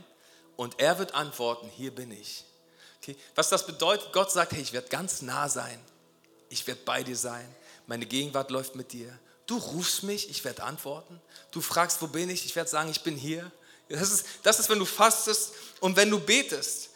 [0.57, 2.43] und er wird antworten, hier bin ich.
[2.97, 5.79] Okay, was das bedeutet, Gott sagt, hey, ich werde ganz nah sein.
[6.49, 7.47] Ich werde bei dir sein.
[7.87, 9.17] Meine Gegenwart läuft mit dir.
[9.47, 11.21] Du rufst mich, ich werde antworten.
[11.51, 12.43] Du fragst, wo bin ich?
[12.43, 13.49] Ich werde sagen, ich bin hier.
[13.87, 16.89] Das ist, das ist, wenn du fastest und wenn du betest.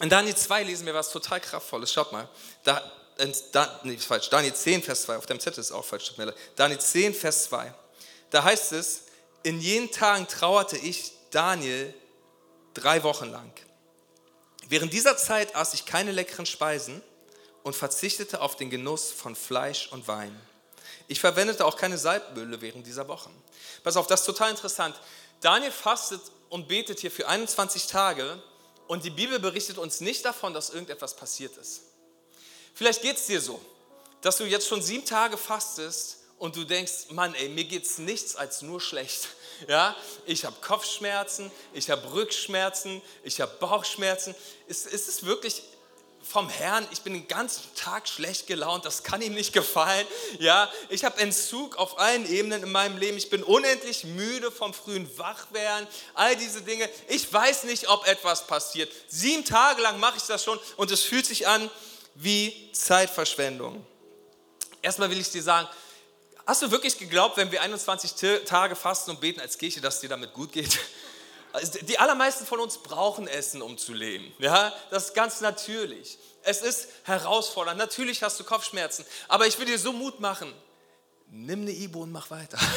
[0.00, 1.92] In Daniel 2 lesen wir was total kraftvolles.
[1.92, 2.26] Schaut mal.
[2.64, 2.82] Da,
[3.52, 4.30] da, nee, falsch.
[4.30, 5.16] Daniel 10, Vers 2.
[5.18, 6.12] Auf dem Zettel ist auch falsch.
[6.56, 7.72] Daniel 10, Vers 2.
[8.30, 9.02] Da heißt es,
[9.42, 11.94] in jenen Tagen trauerte ich, Daniel,
[12.72, 13.52] drei Wochen lang.
[14.68, 17.02] Während dieser Zeit aß ich keine leckeren Speisen
[17.62, 20.34] und verzichtete auf den Genuss von Fleisch und Wein.
[21.08, 23.34] Ich verwendete auch keine Salbmühle während dieser Wochen.
[23.82, 24.98] Pass auf, das ist total interessant.
[25.40, 28.42] Daniel fastet und betet hier für 21 Tage
[28.90, 31.82] und die Bibel berichtet uns nicht davon, dass irgendetwas passiert ist.
[32.74, 33.60] Vielleicht geht es dir so,
[34.20, 37.98] dass du jetzt schon sieben Tage fastest und du denkst, Mann, ey, mir geht es
[37.98, 39.28] nichts als nur schlecht.
[39.68, 44.34] Ja, ich habe Kopfschmerzen, ich habe Rückschmerzen, ich habe Bauchschmerzen.
[44.66, 45.62] Ist, ist es wirklich
[46.22, 50.06] vom Herrn, ich bin den ganzen Tag schlecht gelaunt, das kann ihm nicht gefallen.
[50.38, 53.16] Ja, ich habe Entzug auf allen Ebenen in meinem Leben.
[53.16, 56.88] Ich bin unendlich müde vom frühen Wachwerden, all diese Dinge.
[57.08, 58.92] Ich weiß nicht, ob etwas passiert.
[59.08, 61.70] Sieben Tage lang mache ich das schon und es fühlt sich an
[62.14, 63.84] wie Zeitverschwendung.
[64.82, 65.68] Erstmal will ich dir sagen,
[66.46, 70.08] hast du wirklich geglaubt, wenn wir 21 Tage fasten und beten als Kirche, dass dir
[70.08, 70.78] damit gut geht?
[71.52, 74.32] Also, die allermeisten von uns brauchen Essen, um zu leben.
[74.38, 76.18] Ja, das ist ganz natürlich.
[76.42, 77.78] Es ist herausfordernd.
[77.78, 80.52] Natürlich hast du Kopfschmerzen, aber ich will dir so Mut machen.
[81.28, 82.58] Nimm eine Ibo und mach weiter.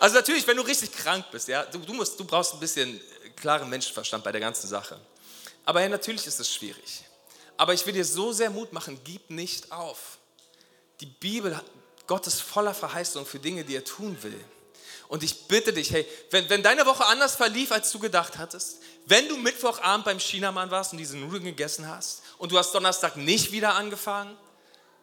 [0.00, 3.00] Also natürlich, wenn du richtig krank bist, ja, du, du, musst, du brauchst ein bisschen
[3.36, 5.00] klaren Menschenverstand bei der ganzen Sache.
[5.64, 7.04] Aber ja, natürlich ist es schwierig.
[7.56, 10.18] Aber ich will dir so sehr Mut machen, gib nicht auf.
[11.00, 11.58] Die Bibel,
[12.06, 14.38] Gott ist voller Verheißung für Dinge, die er tun will.
[15.08, 18.78] Und ich bitte dich, hey, wenn, wenn deine Woche anders verlief, als du gedacht hattest,
[19.06, 23.16] wenn du Mittwochabend beim Chinamann warst und diese Nudeln gegessen hast und du hast Donnerstag
[23.16, 24.36] nicht wieder angefangen,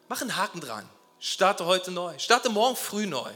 [0.08, 0.88] mach einen Haken dran.
[1.20, 2.18] Starte heute neu.
[2.20, 3.32] Starte morgen früh neu.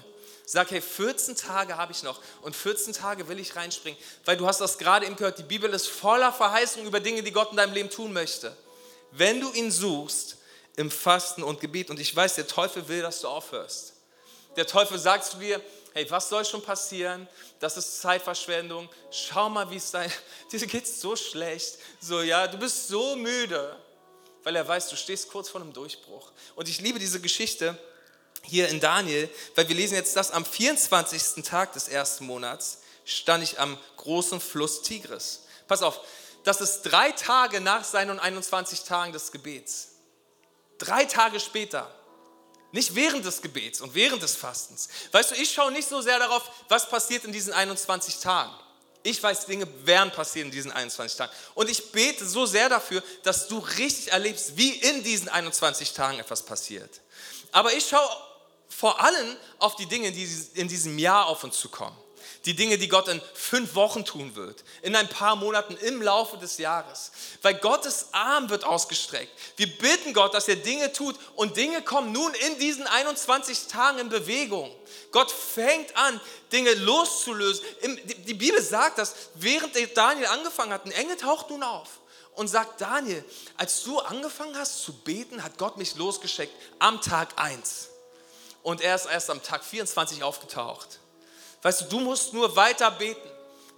[0.45, 4.47] Sag, hey, 14 Tage habe ich noch und 14 Tage will ich reinspringen, weil du
[4.47, 7.57] hast das gerade eben gehört, die Bibel ist voller Verheißungen über Dinge, die Gott in
[7.57, 8.55] deinem Leben tun möchte.
[9.11, 10.37] Wenn du ihn suchst
[10.75, 13.93] im Fasten und Gebet und ich weiß, der Teufel will, dass du aufhörst.
[14.55, 15.61] Der Teufel sagt zu dir,
[15.93, 17.27] hey, was soll schon passieren?
[17.59, 18.89] Das ist Zeitverschwendung.
[19.11, 20.09] Schau mal, wie es sei.
[20.51, 21.77] Dir geht so schlecht.
[21.99, 23.75] So, ja, du bist so müde,
[24.43, 26.31] weil er weiß, du stehst kurz vor einem Durchbruch.
[26.55, 27.77] Und ich liebe diese Geschichte
[28.43, 31.43] hier in Daniel, weil wir lesen jetzt das am 24.
[31.43, 35.43] Tag des ersten Monats stand ich am großen Fluss Tigris.
[35.67, 36.01] Pass auf,
[36.43, 39.89] das ist drei Tage nach seinen 21 Tagen des Gebets.
[40.77, 41.93] Drei Tage später
[42.71, 44.89] nicht während des Gebets und während des Fastens.
[45.11, 48.53] Weißt du, ich schaue nicht so sehr darauf, was passiert in diesen 21 Tagen.
[49.01, 51.31] Ich weiß, Dinge werden passieren in diesen 21 Tagen.
[51.55, 56.19] Und ich bete so sehr dafür, dass du richtig erlebst, wie in diesen 21 Tagen
[56.19, 56.99] etwas passiert.
[57.51, 58.09] Aber ich schaue
[58.67, 61.97] vor allem auf die Dinge, die in diesem Jahr auf uns zukommen
[62.45, 66.37] die Dinge, die Gott in fünf Wochen tun wird, in ein paar Monaten im Laufe
[66.37, 67.11] des Jahres.
[67.41, 69.31] Weil Gottes Arm wird ausgestreckt.
[69.57, 73.99] Wir bitten Gott, dass er Dinge tut und Dinge kommen nun in diesen 21 Tagen
[73.99, 74.73] in Bewegung.
[75.11, 76.19] Gott fängt an,
[76.51, 77.63] Dinge loszulösen.
[78.25, 81.89] Die Bibel sagt das, während Daniel angefangen hat, ein Engel taucht nun auf
[82.35, 83.23] und sagt, Daniel,
[83.57, 87.89] als du angefangen hast zu beten, hat Gott mich losgeschickt am Tag 1.
[88.63, 90.99] Und er ist erst am Tag 24 aufgetaucht.
[91.61, 93.29] Weißt du, du musst nur weiter beten.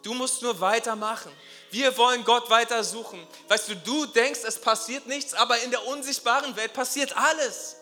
[0.03, 1.31] Du musst nur weitermachen.
[1.69, 3.25] Wir wollen Gott weiter suchen.
[3.47, 7.77] Weißt du, du denkst, es passiert nichts, aber in der unsichtbaren Welt passiert alles.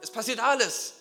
[0.00, 0.94] Es passiert alles.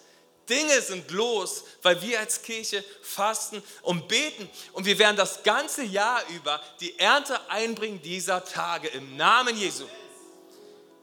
[0.49, 4.49] Dinge sind los, weil wir als Kirche fasten und beten.
[4.73, 9.85] Und wir werden das ganze Jahr über die Ernte einbringen dieser Tage im Namen Jesu.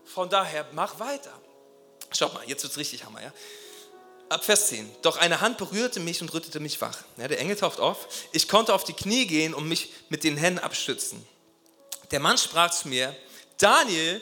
[0.04, 1.32] Von daher, mach weiter.
[2.12, 3.22] Schau mal, jetzt wird es richtig Hammer.
[3.22, 3.32] Ja?
[4.32, 4.90] Ab Vers 10.
[5.02, 6.98] Doch eine Hand berührte mich und rüttete mich wach.
[7.16, 8.08] Ja, der Engel taucht auf.
[8.32, 11.24] Ich konnte auf die Knie gehen und mich mit den Händen abstützen.
[12.10, 13.16] Der Mann sprach zu mir,
[13.58, 14.20] Daniel,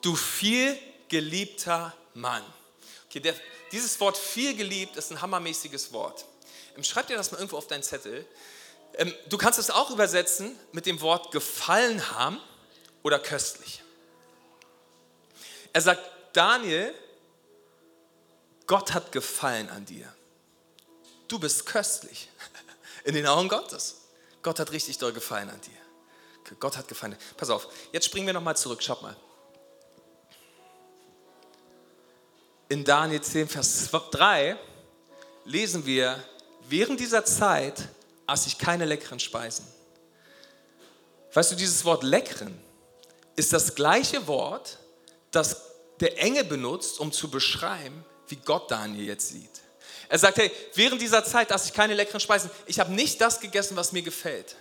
[0.00, 0.78] du viel
[1.08, 2.42] geliebter Mann.
[3.08, 3.34] Okay, der,
[3.70, 6.24] dieses Wort viel geliebt ist ein hammermäßiges Wort.
[6.76, 8.26] Ähm, schreib dir das mal irgendwo auf deinen Zettel.
[8.94, 12.40] Ähm, du kannst es auch übersetzen mit dem Wort gefallen haben
[13.02, 13.82] oder köstlich.
[15.72, 16.02] Er sagt,
[16.32, 16.94] Daniel,
[18.72, 20.10] Gott hat Gefallen an dir.
[21.28, 22.30] du bist köstlich
[23.04, 24.00] in den Augen Gottes.
[24.40, 26.54] Gott hat richtig doll gefallen an dir.
[26.58, 27.14] Gott hat gefallen.
[27.36, 29.14] Pass auf, jetzt springen wir nochmal zurück, schaut mal.
[32.70, 34.56] In Daniel 10, Vers 3
[35.44, 36.24] lesen wir,
[36.66, 37.90] während dieser Zeit
[38.26, 39.66] aß ich keine leckeren Speisen.
[41.34, 42.58] Weißt du, dieses Wort leckeren
[43.36, 44.78] ist das gleiche Wort,
[45.30, 45.60] das
[46.00, 49.50] der Engel benutzt, um zu beschreiben, wie Gott Daniel jetzt sieht.
[50.08, 52.50] Er sagt, hey, während dieser Zeit aß ich keine leckeren Speisen.
[52.66, 54.56] Ich habe nicht das gegessen, was mir gefällt.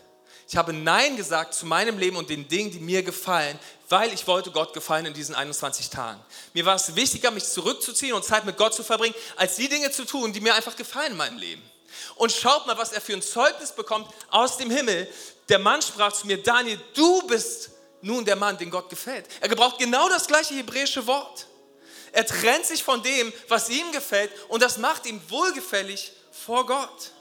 [0.48, 4.28] Ich habe Nein gesagt zu meinem Leben und den Dingen, die mir gefallen, weil ich
[4.28, 6.20] wollte Gott gefallen in diesen 21 Tagen.
[6.54, 9.92] Mir war es wichtiger, mich zurückzuziehen und Zeit mit Gott zu verbringen, als die Dinge
[9.92, 11.62] zu tun, die mir einfach gefallen in meinem Leben.
[12.16, 15.08] Und schaut mal, was er für ein Zeugnis bekommt aus dem Himmel.
[15.50, 17.72] Der Mann sprach zu mir, Daniel, du bist
[18.02, 19.28] nun der Mann, den Gott gefällt.
[19.40, 21.48] Er gebraucht genau das gleiche hebräische Wort.
[22.12, 27.12] Er trennt sich von dem, was ihm gefällt und das macht ihm wohlgefällig vor Gott.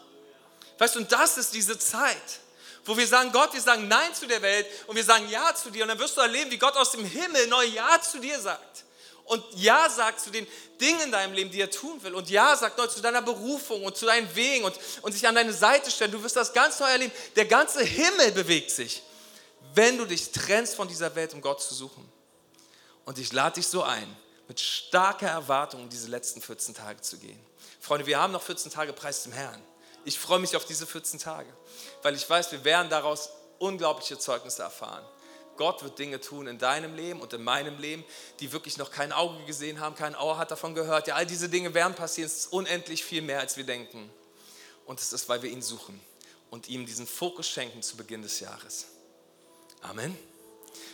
[0.79, 2.41] Weißt du, und das ist diese Zeit,
[2.85, 5.71] wo wir sagen, Gott, wir sagen Nein zu der Welt und wir sagen Ja zu
[5.71, 8.41] dir und dann wirst du erleben, wie Gott aus dem Himmel neu Ja zu dir
[8.41, 8.85] sagt.
[9.25, 10.45] Und Ja sagt zu den
[10.81, 12.15] Dingen in deinem Leben, die er tun will.
[12.15, 15.37] Und Ja sagt neu zu deiner Berufung und zu deinen Wegen und, und sich an
[15.37, 16.11] deine Seite stellen.
[16.11, 17.13] Du wirst das ganz neu erleben.
[17.37, 19.03] Der ganze Himmel bewegt sich,
[19.75, 22.11] wenn du dich trennst von dieser Welt, um Gott zu suchen.
[23.05, 24.17] Und ich lade dich so ein,
[24.51, 27.39] mit starker Erwartung diese letzten 14 Tage zu gehen.
[27.79, 29.63] Freunde, wir haben noch 14 Tage Preis zum Herrn.
[30.05, 31.49] Ich freue mich auf diese 14 Tage,
[32.03, 35.05] weil ich weiß, wir werden daraus unglaubliche Zeugnisse erfahren.
[35.57, 38.03] Gott wird Dinge tun in deinem Leben und in meinem Leben,
[38.41, 41.07] die wirklich noch kein Auge gesehen haben, kein Ohr hat davon gehört.
[41.07, 42.27] Ja, all diese Dinge werden passieren.
[42.27, 44.11] Es ist unendlich viel mehr, als wir denken.
[44.85, 46.01] Und es ist, weil wir ihn suchen
[46.51, 48.87] und ihm diesen Fokus schenken zu Beginn des Jahres.
[49.83, 50.19] Amen.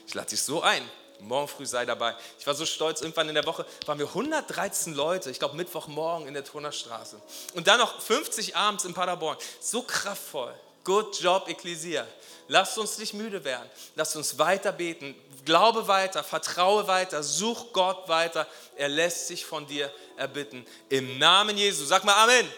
[0.07, 0.87] Ich lade dich so ein,
[1.21, 2.15] Morgen früh sei dabei.
[2.39, 6.29] Ich war so stolz, irgendwann in der Woche waren wir 113 Leute, ich glaube Mittwochmorgen
[6.29, 7.21] in der Turnerstraße.
[7.55, 9.37] Und dann noch 50 abends in Paderborn.
[9.61, 10.55] So kraftvoll.
[10.85, 12.07] Good job, Ecclesia.
[12.49, 13.69] Lasst uns nicht müde werden.
[13.97, 15.17] Lasst uns weiter beten.
[15.45, 18.47] Glaube weiter, vertraue weiter, such Gott weiter.
[18.77, 20.65] Er lässt sich von dir erbitten.
[20.89, 21.85] Im Namen Jesu.
[21.85, 22.39] Sag mal Amen.
[22.39, 22.53] Amen.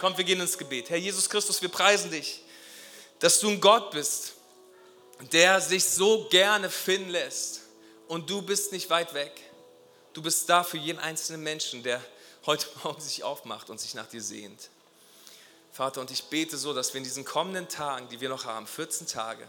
[0.00, 0.90] Kommt, wir gehen ins Gebet.
[0.90, 2.42] Herr Jesus Christus, wir preisen dich,
[3.18, 4.34] dass du ein Gott bist,
[5.32, 7.65] der sich so gerne finden lässt
[8.08, 9.32] und du bist nicht weit weg.
[10.12, 12.02] Du bist da für jeden einzelnen Menschen, der
[12.46, 14.70] heute Morgen sich aufmacht und sich nach dir sehnt.
[15.72, 18.66] Vater, und ich bete so, dass wir in diesen kommenden Tagen, die wir noch haben,
[18.66, 19.46] 14 Tage,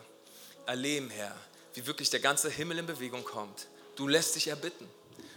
[0.65, 1.35] erleben, Herr,
[1.73, 3.67] wie wirklich der ganze Himmel in Bewegung kommt.
[3.95, 4.89] Du lässt dich erbitten.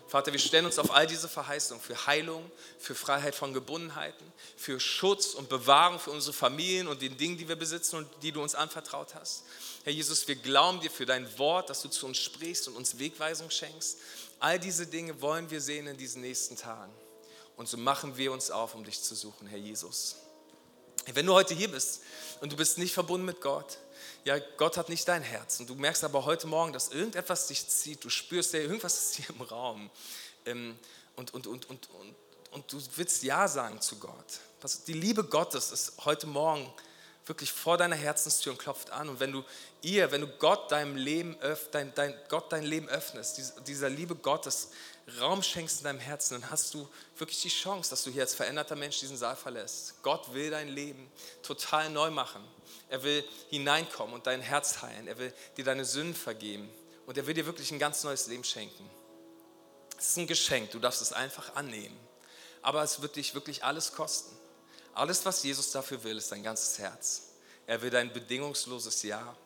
[0.08, 4.80] Vater, wir stellen uns auf all diese Verheißungen für Heilung, für Freiheit von Gebundenheiten, für
[4.80, 8.42] Schutz und Bewahrung für unsere Familien und den Dingen, die wir besitzen und die du
[8.42, 9.44] uns anvertraut hast.
[9.82, 12.98] Herr Jesus, wir glauben dir für dein Wort, dass du zu uns sprichst und uns
[12.98, 13.96] Wegweisung schenkst.
[14.38, 16.92] All diese Dinge wollen wir sehen in diesen nächsten Tagen.
[17.56, 20.16] Und so machen wir uns auf, um dich zu suchen, Herr Jesus.
[21.06, 22.02] Wenn du heute hier bist
[22.42, 23.78] und du bist nicht verbunden mit Gott,
[24.24, 25.60] ja, Gott hat nicht dein Herz.
[25.60, 28.04] Und du merkst aber heute Morgen, dass irgendetwas dich zieht.
[28.04, 29.90] Du spürst, ja, irgendwas ist hier im Raum.
[30.44, 30.78] Ähm,
[31.16, 32.14] und, und, und, und, und,
[32.50, 34.40] und du willst Ja sagen zu Gott.
[34.86, 36.70] Die Liebe Gottes ist heute Morgen
[37.30, 39.08] wirklich vor deiner Herzenstür und klopft an.
[39.08, 39.44] Und wenn du
[39.80, 41.36] ihr, wenn du Gott deinem Leben,
[41.70, 44.70] dein, dein, Gott dein Leben öffnest, dieser Liebe Gottes
[45.20, 48.34] Raum schenkst in deinem Herzen, dann hast du wirklich die Chance, dass du hier als
[48.34, 50.02] veränderter Mensch diesen Saal verlässt.
[50.02, 51.10] Gott will dein Leben
[51.42, 52.44] total neu machen.
[52.88, 55.06] Er will hineinkommen und dein Herz heilen.
[55.06, 56.68] Er will dir deine Sünden vergeben.
[57.06, 58.88] Und er will dir wirklich ein ganz neues Leben schenken.
[59.96, 61.98] Es ist ein Geschenk, du darfst es einfach annehmen.
[62.62, 64.36] Aber es wird dich wirklich alles kosten.
[64.94, 67.22] Alles, was Jesus dafür will, ist dein ganzes Herz.
[67.66, 69.36] Er will dein bedingungsloses Ja.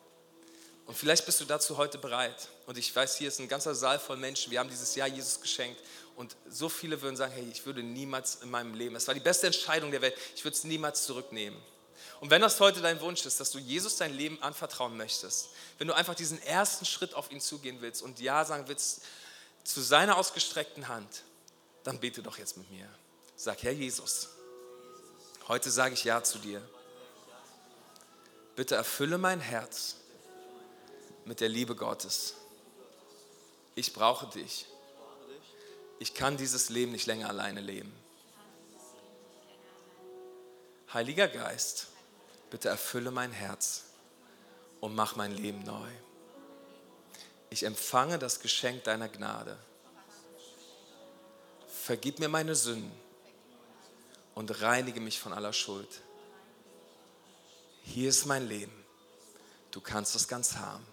[0.85, 2.47] Und vielleicht bist du dazu heute bereit.
[2.67, 4.51] Und ich weiß, hier ist ein ganzer Saal voll Menschen.
[4.51, 5.81] Wir haben dieses Jahr Jesus geschenkt.
[6.15, 9.19] Und so viele würden sagen, hey, ich würde niemals in meinem Leben, es war die
[9.19, 11.59] beste Entscheidung der Welt, ich würde es niemals zurücknehmen.
[12.21, 15.87] Und wenn das heute dein Wunsch ist, dass du Jesus dein Leben anvertrauen möchtest, wenn
[15.87, 19.01] du einfach diesen ersten Schritt auf ihn zugehen willst und Ja sagen willst
[19.63, 21.23] zu seiner ausgestreckten Hand,
[21.83, 22.87] dann bete doch jetzt mit mir.
[23.35, 24.29] Sag, Herr Jesus,
[25.47, 26.61] heute sage ich Ja zu dir.
[28.55, 29.97] Bitte erfülle mein Herz
[31.25, 32.35] mit der Liebe Gottes.
[33.75, 34.65] Ich brauche dich.
[35.99, 37.93] Ich kann dieses Leben nicht länger alleine leben.
[40.93, 41.87] Heiliger Geist,
[42.49, 43.83] bitte erfülle mein Herz
[44.79, 45.89] und mach mein Leben neu.
[47.49, 49.57] Ich empfange das Geschenk deiner Gnade.
[51.67, 53.04] Vergib mir meine Sünden
[54.35, 56.01] und reinige mich von aller Schuld.
[57.83, 58.73] Hier ist mein Leben.
[59.71, 60.85] Du kannst es ganz haben.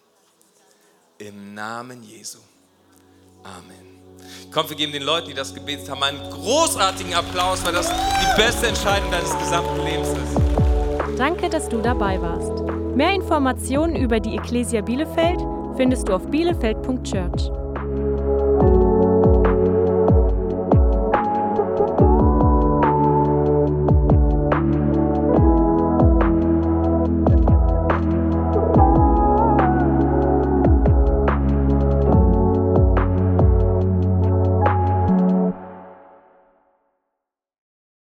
[1.19, 2.39] Im Namen Jesu.
[3.43, 4.01] Amen.
[4.53, 8.41] Komm, wir geben den Leuten, die das gebetet haben, einen großartigen Applaus, weil das die
[8.41, 11.19] beste Entscheidung deines gesamten Lebens ist.
[11.19, 12.63] Danke, dass du dabei warst.
[12.97, 15.41] Mehr Informationen über die Ecclesia Bielefeld
[15.77, 17.62] findest du auf bielefeld.church.